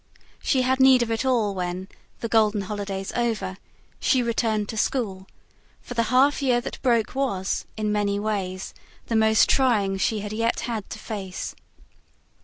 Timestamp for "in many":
7.77-8.17